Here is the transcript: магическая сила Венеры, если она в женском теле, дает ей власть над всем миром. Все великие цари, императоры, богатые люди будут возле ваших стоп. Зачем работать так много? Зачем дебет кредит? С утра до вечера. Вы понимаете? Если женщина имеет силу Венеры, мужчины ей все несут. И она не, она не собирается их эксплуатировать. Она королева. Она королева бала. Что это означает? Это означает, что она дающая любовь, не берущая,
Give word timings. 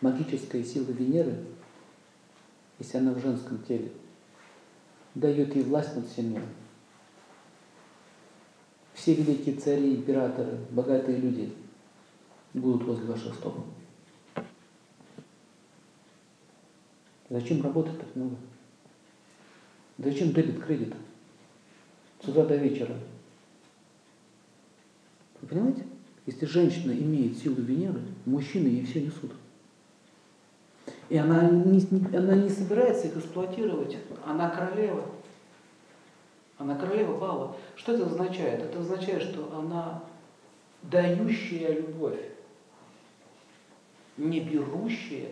магическая 0.00 0.64
сила 0.64 0.90
Венеры, 0.90 1.36
если 2.78 2.98
она 2.98 3.12
в 3.12 3.20
женском 3.20 3.62
теле, 3.64 3.90
дает 5.14 5.54
ей 5.54 5.64
власть 5.64 5.94
над 5.96 6.06
всем 6.06 6.32
миром. 6.32 6.48
Все 8.94 9.14
великие 9.14 9.56
цари, 9.56 9.94
императоры, 9.96 10.58
богатые 10.70 11.18
люди 11.18 11.52
будут 12.54 12.84
возле 12.84 13.06
ваших 13.06 13.34
стоп. 13.34 13.54
Зачем 17.28 17.62
работать 17.62 17.98
так 17.98 18.14
много? 18.16 18.36
Зачем 19.98 20.32
дебет 20.32 20.64
кредит? 20.64 20.94
С 22.22 22.28
утра 22.28 22.44
до 22.44 22.56
вечера. 22.56 22.96
Вы 25.40 25.48
понимаете? 25.48 25.86
Если 26.26 26.44
женщина 26.46 26.92
имеет 26.92 27.38
силу 27.38 27.56
Венеры, 27.56 28.00
мужчины 28.26 28.66
ей 28.66 28.84
все 28.84 29.02
несут. 29.02 29.32
И 31.10 31.16
она 31.16 31.42
не, 31.42 31.80
она 32.16 32.36
не 32.36 32.48
собирается 32.48 33.08
их 33.08 33.16
эксплуатировать. 33.16 33.98
Она 34.24 34.48
королева. 34.48 35.04
Она 36.56 36.76
королева 36.76 37.18
бала. 37.18 37.56
Что 37.74 37.94
это 37.94 38.06
означает? 38.06 38.62
Это 38.62 38.78
означает, 38.78 39.22
что 39.24 39.52
она 39.52 40.04
дающая 40.82 41.80
любовь, 41.80 42.20
не 44.16 44.38
берущая, 44.40 45.30